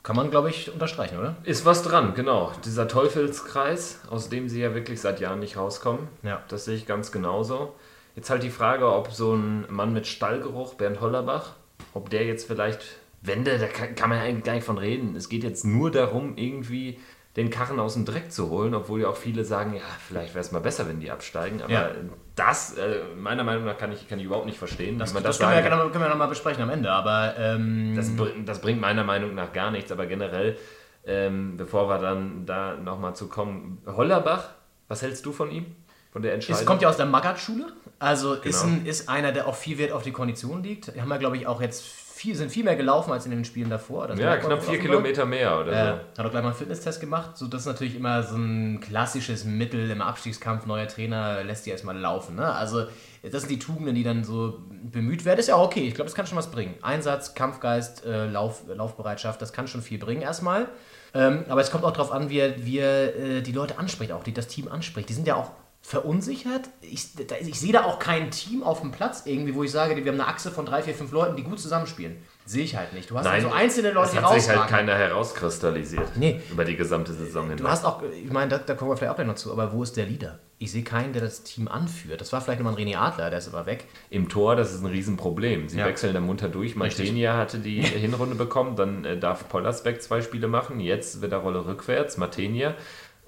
[0.02, 1.36] kann man, glaube ich, unterstreichen, oder?
[1.44, 2.52] Ist was dran, genau.
[2.64, 6.08] Dieser Teufelskreis, aus dem sie ja wirklich seit Jahren nicht rauskommen.
[6.22, 6.42] Ja.
[6.48, 7.74] Das sehe ich ganz genauso.
[8.16, 11.54] Jetzt halt die Frage, ob so ein Mann mit Stallgeruch, Bernd Hollerbach,
[11.94, 12.80] ob der jetzt vielleicht,
[13.22, 15.16] wenn der, da kann, kann man ja eigentlich gar nicht von reden.
[15.16, 16.98] Es geht jetzt nur darum, irgendwie
[17.36, 20.40] den Karren aus dem Dreck zu holen, obwohl ja auch viele sagen, ja, vielleicht wäre
[20.40, 21.62] es mal besser, wenn die absteigen.
[21.62, 21.90] Aber Ja.
[22.34, 25.38] das, äh, meiner Meinung nach, kann ich, kann ich überhaupt nicht verstehen, Das, das, das,
[25.38, 28.10] können, wir, ja können wir nochmal besprechen am Ende, aber ähm, Das,
[28.44, 30.58] das bringt meiner Meinung nach gar nichts, aber generell,
[31.06, 34.48] ähm, bevor wir dann da nochmal zu kommen, Hollerbach,
[34.88, 35.66] was hältst du von ihm?
[36.12, 36.60] Von der Entscheidung?
[36.60, 37.66] Es kommt ja aus der Magath-Schule.
[37.98, 38.74] Also ist, Genau.
[38.74, 40.94] ein, ist einer, der auch viel Wert auf die Kondition liegt.
[40.94, 41.84] Wir haben ja, glaube ich, auch jetzt
[42.20, 44.08] viel, sind viel mehr gelaufen als in den Spielen davor.
[44.08, 46.18] Das ja, knapp vier Kilometer mehr oder äh, so.
[46.18, 47.36] Hat auch gleich mal einen Fitnesstest gemacht.
[47.36, 50.66] So, das ist natürlich immer so ein klassisches Mittel im Abstiegskampf.
[50.66, 52.36] Neuer Trainer lässt die erstmal laufen.
[52.36, 52.52] Ne?
[52.52, 52.84] Also,
[53.22, 55.38] das sind die Tugenden, die dann so bemüht werden.
[55.38, 55.86] ist ja auch okay.
[55.86, 56.74] Ich glaube, das kann schon was bringen.
[56.82, 60.66] Einsatz, Kampfgeist, äh, Lauf, Laufbereitschaft, das kann schon viel bringen erstmal.
[61.12, 64.12] Ähm, aber es kommt auch darauf an, wie er, wie er äh, die Leute anspricht,
[64.12, 65.08] auch die das Team anspricht.
[65.08, 65.50] Die sind ja auch
[65.82, 66.68] verunsichert.
[66.82, 67.08] Ich,
[67.40, 70.20] ich sehe da auch kein Team auf dem Platz irgendwie, wo ich sage, wir haben
[70.20, 72.16] eine Achse von drei, vier, fünf Leuten, die gut zusammenspielen.
[72.44, 73.10] Sehe ich halt nicht.
[73.10, 74.36] Du hast Nein, also einzelne Leute, die rausragen.
[74.36, 76.16] hat sich halt keiner herauskristallisiert.
[76.16, 76.40] Nee.
[76.50, 77.58] Über die gesamte Saison hinweg.
[77.58, 79.72] Du hast auch, ich meine, da, da, kommen wir vielleicht auch gleich noch zu, aber
[79.72, 80.38] wo ist der Leader?
[80.58, 82.20] Ich sehe keinen, der das Team anführt.
[82.20, 83.84] Das war vielleicht nochmal ein René Adler, der ist aber weg.
[84.10, 85.68] Im Tor, das ist ein Riesenproblem.
[85.68, 85.86] Sie ja.
[85.86, 86.76] wechseln da munter durch.
[86.76, 90.80] Martinia hatte die Hinrunde bekommen, dann äh, darf Pollersbeck zwei Spiele machen.
[90.80, 92.74] Jetzt wird er Rolle rückwärts, Martinia.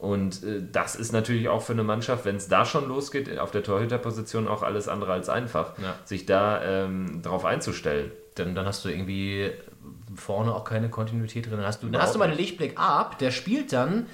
[0.02, 3.52] Und äh, das ist natürlich auch für eine Mannschaft, wenn es da schon losgeht, auf
[3.52, 5.94] der Torhüterposition auch alles andere als einfach, ja.
[6.04, 8.10] sich da ähm, drauf einzustellen.
[8.34, 9.52] Dann, dann hast du irgendwie
[10.16, 11.58] vorne auch keine Kontinuität drin.
[11.58, 14.06] Dann hast du, dann hast du mal einen Lichtblick ab, der spielt dann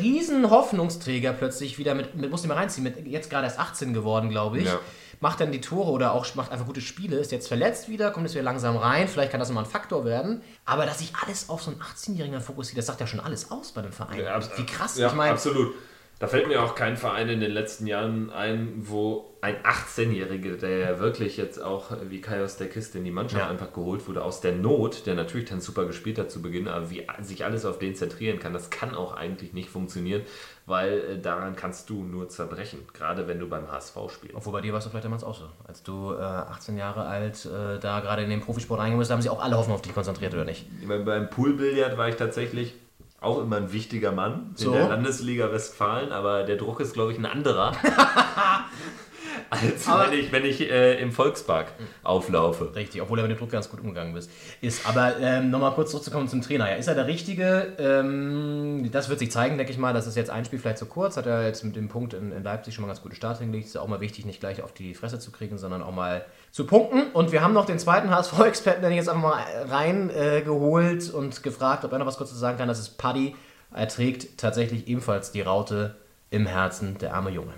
[0.00, 3.94] riesen Hoffnungsträger plötzlich wieder mit, mit muss ich mal reinziehen, mit jetzt gerade erst 18
[3.94, 4.66] geworden, glaube ich.
[4.66, 4.80] Ja
[5.20, 8.26] macht dann die Tore oder auch macht einfach gute Spiele, ist jetzt verletzt wieder, kommt
[8.26, 10.42] jetzt wieder langsam rein, vielleicht kann das nochmal ein Faktor werden.
[10.64, 13.72] Aber dass sich alles auf so einen 18-Jährigen fokussiert, das sagt ja schon alles aus
[13.72, 14.20] bei dem Verein.
[14.20, 15.32] Ja, Wie krass, ja, ich meine.
[15.32, 15.74] Absolut.
[16.18, 20.78] Da fällt mir auch kein Verein in den letzten Jahren ein, wo ein 18-Jähriger, der
[20.78, 23.48] ja wirklich jetzt auch wie Kai aus der Kiste in die Mannschaft ja.
[23.48, 26.90] einfach geholt wurde, aus der Not, der natürlich dann super gespielt hat zu Beginn, aber
[26.90, 30.22] wie sich alles auf den zentrieren kann, das kann auch eigentlich nicht funktionieren,
[30.66, 34.34] weil äh, daran kannst du nur zerbrechen, gerade wenn du beim HSV spielst.
[34.34, 35.44] Obwohl bei dir warst du vielleicht damals auch so.
[35.68, 39.30] Als du äh, 18 Jahre alt äh, da gerade in den Profisport eingehen haben sie
[39.30, 40.66] auch alle Hoffnung auf dich konzentriert, oder nicht?
[40.80, 42.74] Ich meine, beim Poolbillard war ich tatsächlich
[43.20, 44.66] auch immer ein wichtiger Mann so.
[44.66, 47.72] in der Landesliga Westfalen, aber der Druck ist, glaube ich, ein anderer.
[49.50, 51.72] als aber, wenn ich, wenn ich äh, im Volkspark
[52.02, 52.74] auflaufe.
[52.74, 54.30] Richtig, obwohl er mit dem Druck ganz gut umgegangen bist.
[54.60, 54.88] ist.
[54.88, 56.68] Aber ähm, nochmal kurz zurückzukommen zum Trainer.
[56.68, 57.74] Ja, ist er der Richtige?
[57.78, 59.92] Ähm, das wird sich zeigen, denke ich mal.
[59.92, 61.16] Das ist jetzt ein Spiel vielleicht zu kurz.
[61.16, 63.66] Hat er jetzt mit dem Punkt in, in Leipzig schon mal ganz guten Start hingelegt.
[63.66, 66.66] Ist auch mal wichtig, nicht gleich auf die Fresse zu kriegen, sondern auch mal zu
[66.66, 67.10] punkten.
[67.12, 71.42] Und wir haben noch den zweiten HSV-Experten, den ich jetzt einfach mal reingeholt äh, und
[71.42, 72.68] gefragt, ob er noch was kurz zu sagen kann.
[72.68, 73.34] Das ist Paddy.
[73.74, 75.96] Er trägt tatsächlich ebenfalls die Raute
[76.30, 77.52] im Herzen, der arme Junge.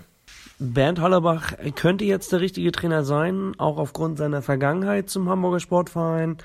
[0.63, 6.37] Bernd Hollerbach könnte jetzt der richtige Trainer sein, auch aufgrund seiner Vergangenheit zum Hamburger Sportverein.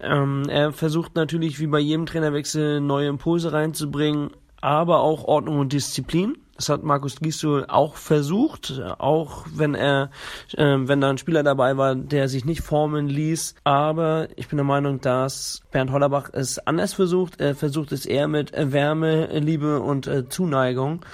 [0.00, 5.72] Ähm, er versucht natürlich wie bei jedem Trainerwechsel neue Impulse reinzubringen, aber auch Ordnung und
[5.72, 6.36] Disziplin.
[6.58, 10.10] Das hat Markus Gisdol auch versucht, auch wenn er,
[10.56, 13.54] äh, wenn da ein Spieler dabei war, der sich nicht formen ließ.
[13.62, 17.40] Aber ich bin der Meinung, dass Bernd Hollerbach es anders versucht.
[17.40, 21.04] Er versucht es eher mit Wärme, Liebe und äh, Zuneigung.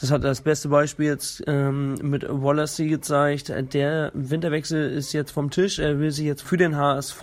[0.00, 3.52] Das hat das beste Beispiel jetzt ähm, mit Wallacey gezeigt.
[3.72, 5.78] Der Winterwechsel ist jetzt vom Tisch.
[5.78, 7.22] Er will sich jetzt für den HSV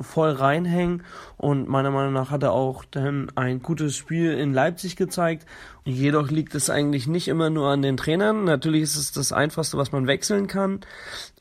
[0.00, 1.02] voll reinhängen.
[1.36, 5.46] Und meiner Meinung nach hat er auch dann ein gutes Spiel in Leipzig gezeigt.
[5.84, 8.44] Jedoch liegt es eigentlich nicht immer nur an den Trainern.
[8.44, 10.80] Natürlich ist es das Einfachste, was man wechseln kann.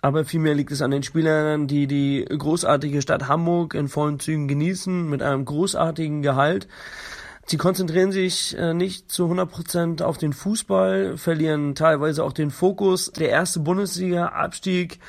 [0.01, 4.47] Aber vielmehr liegt es an den Spielern, die die großartige Stadt Hamburg in vollen Zügen
[4.47, 6.67] genießen, mit einem großartigen Gehalt.
[7.45, 13.11] Sie konzentrieren sich äh, nicht zu 100% auf den Fußball, verlieren teilweise auch den Fokus.
[13.11, 14.99] Der erste Bundesliga-Abstieg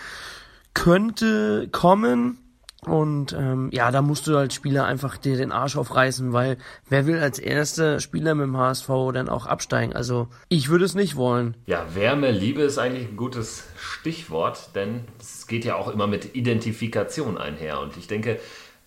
[0.74, 2.38] könnte kommen.
[2.84, 7.06] Und ähm, ja, da musst du als Spieler einfach dir den Arsch aufreißen, weil wer
[7.06, 9.92] will als erster Spieler mit dem HSV dann auch absteigen?
[9.92, 11.56] Also ich würde es nicht wollen.
[11.66, 16.34] Ja, Wärme, Liebe ist eigentlich ein gutes Stichwort, denn es geht ja auch immer mit
[16.34, 17.78] Identifikation einher.
[17.78, 18.40] Und ich denke,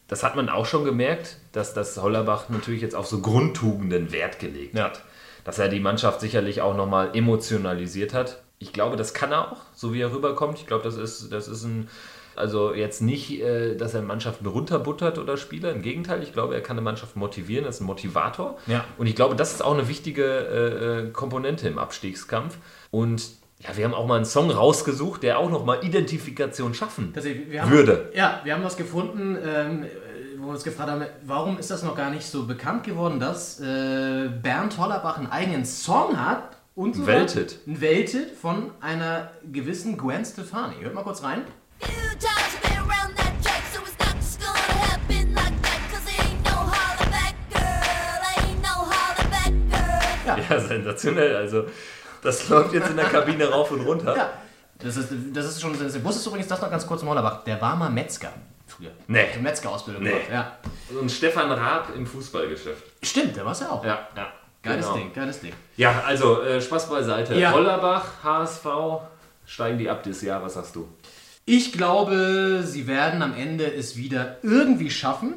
[0.08, 4.40] das hat man auch schon gemerkt, dass das Hollerbach natürlich jetzt auf so Grundtugenden Wert
[4.40, 4.86] gelegt ja.
[4.86, 5.04] hat.
[5.44, 8.44] Dass er die Mannschaft sicherlich auch nochmal emotionalisiert hat.
[8.60, 10.60] Ich glaube, das kann er auch, so wie er rüberkommt.
[10.60, 11.88] Ich glaube, das ist, das ist ein,
[12.36, 15.72] also jetzt nicht, äh, dass er Mannschaften runterbuttert oder Spieler.
[15.72, 18.58] Im Gegenteil, ich glaube, er kann eine Mannschaft motivieren, das ist ein Motivator.
[18.68, 18.86] Ja.
[18.98, 22.58] Und ich glaube, das ist auch eine wichtige äh, äh Komponente im Abstiegskampf.
[22.92, 23.24] Und
[23.60, 28.12] ja, wir haben auch mal einen Song rausgesucht, der auch nochmal Identifikation schaffen haben, würde.
[28.14, 29.86] Ja, wir haben was gefunden, ähm,
[30.38, 33.60] wo wir uns gefragt haben, warum ist das noch gar nicht so bekannt geworden, dass
[33.60, 37.60] äh, Bernd Hollerbach einen eigenen Song hat und sogar Weltet.
[37.66, 40.76] ein Weltet von einer gewissen Gwen Stefani.
[40.82, 41.44] Hört mal kurz rein.
[50.26, 50.38] Ja.
[50.50, 51.36] ja, sensationell.
[51.36, 51.66] Also
[52.26, 54.16] das läuft jetzt in der Kabine rauf und runter.
[54.16, 54.34] Ja.
[54.80, 57.44] Das ist, das ist schon sehr Wusstest du übrigens das noch ganz kurz im Hollerbach?
[57.46, 58.34] Der war mal Metzger
[58.68, 58.92] früher.
[59.08, 59.28] Nee.
[59.36, 60.10] Die Metzger-Ausbildung nee.
[60.10, 60.26] gemacht.
[60.32, 60.58] Ja.
[61.00, 62.84] Und Stefan Raab im Fußballgeschäft.
[63.02, 63.84] Stimmt, der war es ja auch.
[63.86, 64.28] Ja, ja.
[64.62, 64.98] Geiles genau.
[64.98, 65.54] Ding, geiles Ding.
[65.78, 67.36] Ja, also äh, Spaß beiseite.
[67.36, 67.52] Ja.
[67.52, 68.66] Hollerbach, HSV,
[69.46, 70.90] steigen die ab dieses Jahr, was sagst du?
[71.46, 75.36] Ich glaube, sie werden am Ende es wieder irgendwie schaffen.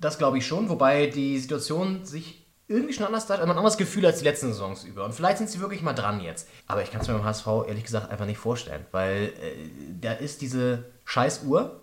[0.00, 2.39] Das glaube ich schon, wobei die Situation sich
[2.70, 5.04] irgendwie schon anders ein anderes Gefühl als die letzten Saisons über.
[5.04, 6.48] Und vielleicht sind sie wirklich mal dran jetzt.
[6.68, 9.68] Aber ich kann es mir beim HSV ehrlich gesagt einfach nicht vorstellen, weil äh,
[10.00, 11.82] da ist diese scheiß Uhr.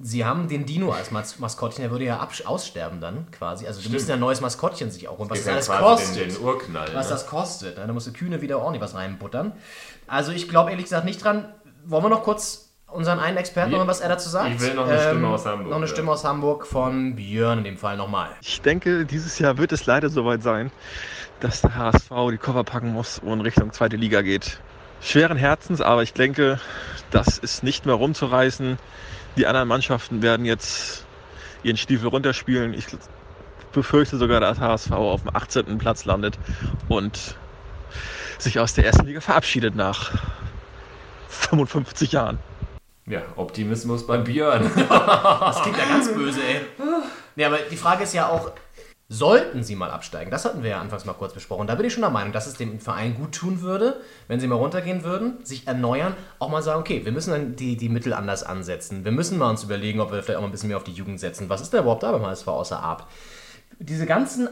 [0.00, 3.66] Sie haben den Dino als Mas Maskottchen, der würde ja aussterben dann quasi.
[3.66, 5.30] Also, du müssen ja ein neues Maskottchen sich auch holen.
[5.30, 6.16] Was das alles kostet.
[6.16, 7.12] Den, den Urknall, was ne?
[7.12, 7.78] das kostet.
[7.78, 9.52] Da musst du Kühne wieder ordentlich was reinbuttern.
[10.06, 11.52] Also, ich glaube ehrlich gesagt nicht dran.
[11.84, 14.54] Wollen wir noch kurz unseren einen Experten nochmal, was er dazu sagt?
[14.54, 15.68] Ich will noch eine ähm, Stimme aus Hamburg.
[15.68, 18.30] Noch eine Stimme aus Hamburg von Björn in dem Fall nochmal.
[18.40, 20.70] Ich denke, dieses Jahr wird es leider soweit sein,
[21.40, 24.60] dass der HSV die Koffer packen muss und Richtung zweite Liga geht.
[25.00, 26.60] Schweren Herzens, aber ich denke,
[27.10, 28.78] das ist nicht mehr rumzureißen.
[29.36, 31.04] Die anderen Mannschaften werden jetzt
[31.64, 32.74] ihren Stiefel runterspielen.
[32.74, 32.86] Ich
[33.72, 35.78] befürchte sogar, dass HSV auf dem 18.
[35.78, 36.38] Platz landet
[36.88, 37.36] und
[38.38, 40.12] sich aus der ersten Liga verabschiedet nach
[41.28, 42.38] 55 Jahren.
[43.06, 44.62] Ja, Optimismus beim Björn.
[44.88, 46.60] das klingt ja ganz böse, ey.
[47.36, 48.52] Nee, aber die Frage ist ja auch,
[49.10, 50.30] sollten sie mal absteigen?
[50.30, 51.66] Das hatten wir ja anfangs mal kurz besprochen.
[51.66, 54.46] Da bin ich schon der Meinung, dass es dem Verein gut tun würde, wenn sie
[54.46, 58.14] mal runtergehen würden, sich erneuern, auch mal sagen, okay, wir müssen dann die, die Mittel
[58.14, 59.04] anders ansetzen.
[59.04, 60.92] Wir müssen mal uns überlegen, ob wir vielleicht auch mal ein bisschen mehr auf die
[60.92, 61.50] Jugend setzen.
[61.50, 63.10] Was ist da überhaupt da beim HSV außer Ab?
[63.78, 64.48] Diese ganzen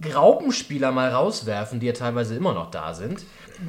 [0.00, 3.24] Graupenspieler mal rauswerfen, die ja teilweise immer noch da sind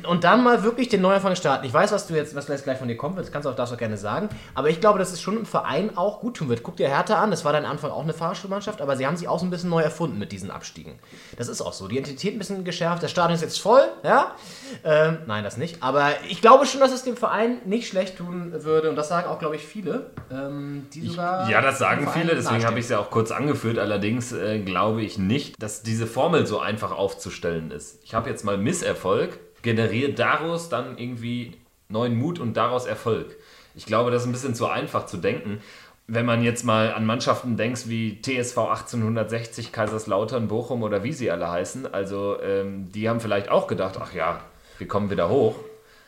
[0.07, 1.65] und dann mal wirklich den Neuanfang starten.
[1.65, 3.55] Ich weiß, was du jetzt, was jetzt gleich von dir kommt, das kannst du auch,
[3.55, 4.29] darfst auch gerne sagen.
[4.53, 6.63] Aber ich glaube, dass es schon im Verein auch gut tun wird.
[6.63, 9.27] Guck dir Hertha an, das war dann Anfang auch eine Fahrstuhlmannschaft, aber sie haben sich
[9.27, 10.93] auch so ein bisschen neu erfunden mit diesen Abstiegen.
[11.37, 11.87] Das ist auch so.
[11.87, 14.35] Die Identität ein bisschen geschärft, das Stadion ist jetzt voll, ja.
[14.83, 15.83] Ähm, nein, das nicht.
[15.83, 18.89] Aber ich glaube schon, dass es dem Verein nicht schlecht tun würde.
[18.89, 21.45] Und das sagen auch, glaube ich, viele, ähm, die sogar.
[21.45, 23.77] Ich, ja, das sagen viele, deswegen habe ich es ja auch kurz angeführt.
[23.77, 27.99] Allerdings äh, glaube ich nicht, dass diese Formel so einfach aufzustellen ist.
[28.03, 31.53] Ich habe jetzt mal Misserfolg generiert daraus dann irgendwie
[31.87, 33.35] neuen Mut und daraus Erfolg.
[33.75, 35.61] Ich glaube, das ist ein bisschen zu einfach zu denken.
[36.07, 41.29] Wenn man jetzt mal an Mannschaften denkt wie TSV 1860, Kaiserslautern, Bochum oder wie sie
[41.29, 44.39] alle heißen, also ähm, die haben vielleicht auch gedacht, ach ja,
[44.79, 45.57] wir kommen wieder hoch.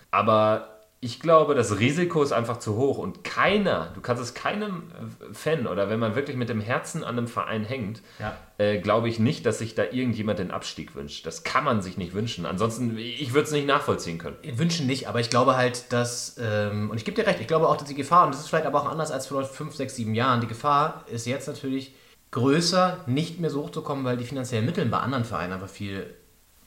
[0.10, 4.92] Aber ich glaube, das Risiko ist einfach zu hoch und keiner, du kannst es keinem
[4.92, 8.36] äh, Fan oder wenn man wirklich mit dem Herzen an einem Verein hängt, ja.
[8.58, 11.28] äh, glaube ich nicht, dass sich da irgendjemand den Abstieg wünscht.
[11.28, 12.48] Das kann man sich nicht wünschen.
[12.48, 14.38] Ansonsten, ich würde es nicht nachvollziehen können.
[14.54, 17.68] Wünschen nicht, aber ich glaube halt, dass, ähm, und ich gebe dir recht, ich glaube
[17.68, 19.96] auch, dass die Gefahr, und das ist vielleicht aber auch anders als vor 5, 6,
[19.98, 21.94] 7 Jahren, die Gefahr ist jetzt natürlich
[22.32, 25.70] größer, nicht mehr so hoch zu kommen, weil die finanziellen Mittel bei anderen Vereinen einfach
[25.70, 26.17] viel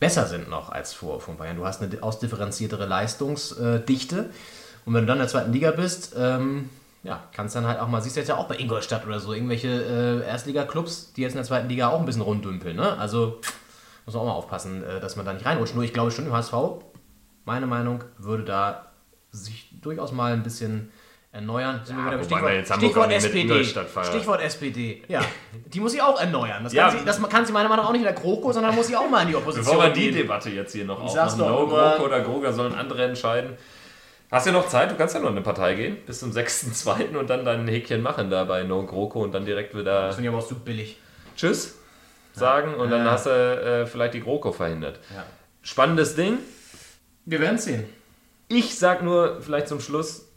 [0.00, 1.56] besser sind noch als vor, vor Jahren.
[1.56, 4.30] Du hast eine ausdifferenziertere Leistungsdichte.
[4.86, 6.70] Und wenn du dann in der zweiten Liga bist, ähm,
[7.02, 9.32] ja, kannst dann halt auch mal, siehst du jetzt ja auch bei Ingolstadt oder so,
[9.32, 12.76] irgendwelche äh, Erstliga-Clubs, die jetzt in der zweiten Liga auch ein bisschen runddümpeln.
[12.76, 12.98] Ne?
[12.98, 13.40] Also
[14.06, 15.74] muss man auch mal aufpassen, äh, dass man da nicht reinrutscht.
[15.74, 16.54] Nur ich glaube schon, im HSV,
[17.44, 18.86] meine Meinung, würde da
[19.30, 20.90] sich durchaus mal ein bisschen
[21.32, 21.80] Erneuern.
[21.84, 23.64] Sind ja, wir Stichwort, Stichwort SPD.
[23.64, 25.02] Stichwort SPD.
[25.06, 25.20] Ja,
[25.66, 26.64] die muss sie auch erneuern.
[26.64, 26.88] Das, ja.
[26.88, 28.88] kann sie, das kann sie meiner Meinung nach auch nicht in der GroKo, sondern muss
[28.88, 31.66] sie auch mal in die Opposition Bevor wir die Debatte jetzt hier noch aufmachen, no
[31.66, 33.56] GroKo oder GroKo sollen andere entscheiden.
[34.30, 36.30] Hast du ja noch Zeit, du kannst ja noch in eine Partei gehen, bis zum
[36.30, 37.16] 6.2.
[37.16, 40.06] und dann dein Häkchen machen da bei No GroKo und dann direkt wieder...
[40.06, 40.98] Das finde ich aber auch so billig.
[41.36, 41.80] Tschüss
[42.34, 45.00] sagen und dann hast du äh, vielleicht die GroKo verhindert.
[45.14, 45.24] Ja.
[45.62, 46.38] Spannendes Ding.
[47.24, 47.84] Wir werden es sehen.
[48.48, 50.29] Ich sag nur vielleicht zum Schluss,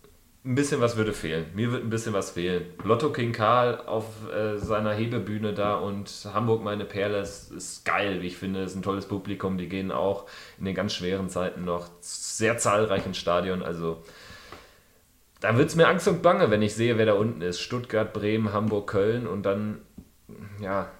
[0.46, 1.46] ein bisschen was würde fehlen.
[1.54, 2.66] Mir wird ein bisschen was fehlen.
[2.84, 8.22] Lotto King Karl auf äh, seiner Hebebühne da und Hamburg meine Perle ist, ist geil,
[8.22, 8.64] wie ich finde.
[8.64, 9.58] Ist ein tolles Publikum.
[9.58, 10.26] Die gehen auch
[10.60, 13.64] in den ganz schweren Zeiten noch sehr zahlreich ins Stadion.
[13.64, 14.04] Also
[15.40, 17.62] da wird es mir Angst und Bange, wenn ich sehe, wer da unten ist.
[17.62, 19.80] Stuttgart, Bremen, Hamburg, Köln und dann,
[20.62, 20.92] ja,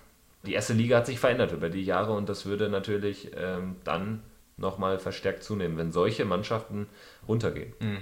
[0.46, 4.22] die erste Liga hat sich verändert über die Jahre und das würde natürlich ähm, dann
[4.56, 6.88] nochmal verstärkt zunehmen, wenn solche Mannschaften
[7.28, 7.74] runtergehen.
[7.80, 7.98] Mhm.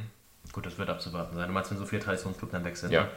[0.53, 1.47] Gut, das wird abzuwarten sein.
[1.47, 2.91] Du meinst, wenn so viele Traditionsclubs dann wechseln.
[2.91, 3.09] Ja.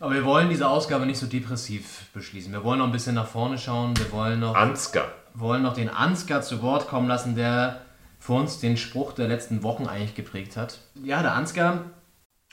[0.00, 2.52] Aber wir wollen diese Ausgabe nicht so depressiv beschließen.
[2.52, 3.96] Wir wollen noch ein bisschen nach vorne schauen.
[3.96, 5.06] Wir wollen noch, Ansgar.
[5.34, 7.80] wollen noch den Ansgar zu Wort kommen lassen, der
[8.18, 10.78] für uns den Spruch der letzten Wochen eigentlich geprägt hat.
[11.02, 11.84] Ja, der Ansgar,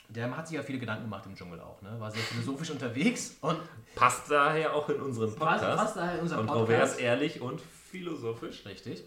[0.09, 1.81] der hat sich ja viele Gedanken gemacht im Dschungel auch.
[1.81, 1.95] Ne?
[1.99, 3.57] War sehr philosophisch unterwegs und
[3.95, 5.63] passt daher auch in unseren Podcast.
[5.63, 6.67] Passt, passt daher in unseren Podcast.
[6.67, 8.65] Kontrovers, ehrlich und philosophisch.
[8.65, 9.03] Richtig.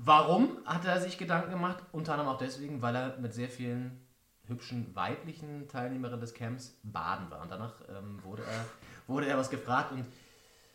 [0.00, 1.78] Warum hat er sich Gedanken gemacht?
[1.90, 4.00] Unter anderem auch deswegen, weil er mit sehr vielen
[4.46, 7.42] hübschen weiblichen Teilnehmerinnen des Camps baden war.
[7.42, 8.64] Und danach ähm, wurde, er,
[9.08, 9.90] wurde er was gefragt.
[9.90, 10.06] Und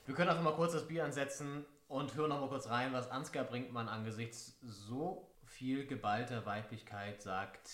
[0.05, 3.09] wir können einfach mal kurz das Bier ansetzen und hören noch mal kurz rein, was
[3.12, 7.69] Ansgar Brinkmann angesichts so viel geballter Weiblichkeit sagt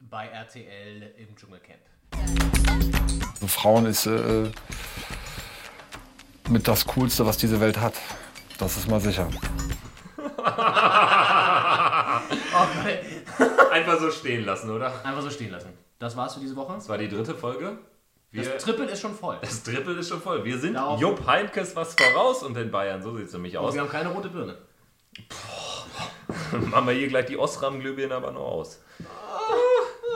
[0.00, 1.80] bei RTL im Dschungelcamp.
[3.46, 4.50] Frauen ist äh,
[6.48, 7.94] mit das Coolste, was diese Welt hat.
[8.58, 9.28] Das ist mal sicher.
[13.70, 14.92] Einfach so stehen lassen, oder?
[15.04, 15.70] Einfach so stehen lassen.
[15.98, 16.74] Das war's für diese Woche.
[16.74, 17.78] Das war die dritte Folge.
[18.30, 19.38] Wir, das Triple ist schon voll.
[19.40, 20.44] Das Triple ist schon voll.
[20.44, 23.00] Wir sind Darauf Jupp Heinkes was voraus und den Bayern.
[23.00, 23.68] So sieht es nämlich aus.
[23.70, 24.56] Und wir haben keine rote Birne.
[26.70, 28.82] Machen wir hier gleich die Osram-Glühbirne aber noch aus.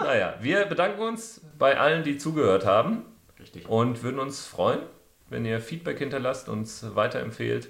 [0.01, 3.05] naja, wir bedanken uns bei allen, die zugehört haben.
[3.39, 3.69] Richtig.
[3.69, 4.81] Und würden uns freuen,
[5.29, 7.69] wenn ihr Feedback hinterlasst, uns weiterempfehlt.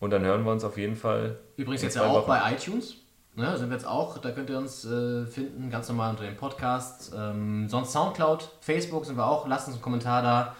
[0.00, 1.38] Und dann hören wir uns auf jeden Fall.
[1.56, 2.28] Übrigens jetzt ja auch Wochen.
[2.28, 2.96] bei iTunes.
[3.36, 6.36] Ne, sind wir jetzt auch, da könnt ihr uns äh, finden, ganz normal unter dem
[6.36, 7.12] Podcast.
[7.16, 9.46] Ähm, sonst Soundcloud, Facebook sind wir auch.
[9.46, 10.56] Lasst uns einen Kommentar da,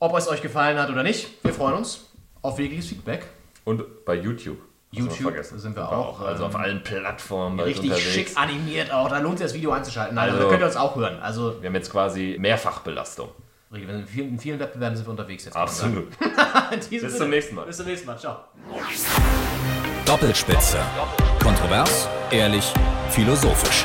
[0.00, 1.28] ob es euch gefallen hat oder nicht.
[1.44, 2.06] Wir freuen uns
[2.42, 3.26] auf jegliches Feedback.
[3.64, 4.58] Und bei YouTube.
[4.90, 6.20] YouTube sind wir auch.
[6.20, 7.60] Also auf ähm, allen Plattformen.
[7.60, 9.08] Richtig schick animiert auch.
[9.08, 10.18] Da lohnt sich das Video einzuschalten.
[10.18, 11.20] Also, also da könnt ihr uns auch hören.
[11.20, 13.28] Also, wir haben jetzt quasi Mehrfachbelastung.
[13.70, 15.56] In vielen, in vielen Wettbewerben sind wir unterwegs jetzt.
[15.56, 16.08] Absolut.
[16.90, 17.66] Bis zum nächsten Mal.
[17.66, 18.18] Bis zum nächsten Mal.
[18.18, 18.44] Ciao.
[20.06, 20.78] Doppelspitze.
[21.42, 22.72] Kontrovers, ehrlich,
[23.10, 23.84] philosophisch.